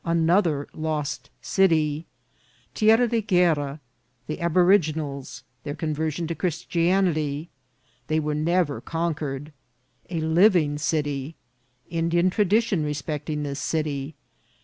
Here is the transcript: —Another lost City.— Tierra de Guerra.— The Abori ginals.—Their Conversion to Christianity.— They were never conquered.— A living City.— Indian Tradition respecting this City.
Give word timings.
—Another 0.17 0.67
lost 0.73 1.29
City.— 1.43 2.07
Tierra 2.73 3.07
de 3.07 3.21
Guerra.— 3.21 3.79
The 4.25 4.37
Abori 4.37 4.79
ginals.—Their 4.79 5.75
Conversion 5.75 6.25
to 6.25 6.33
Christianity.— 6.33 7.51
They 8.07 8.19
were 8.19 8.33
never 8.33 8.81
conquered.— 8.81 9.53
A 10.09 10.19
living 10.19 10.79
City.— 10.79 11.35
Indian 11.99 12.31
Tradition 12.31 12.83
respecting 12.83 13.43
this 13.43 13.59
City. 13.59 14.15